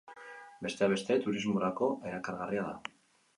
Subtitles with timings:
[0.65, 2.97] Besteak beste, turismorako erakargarria da.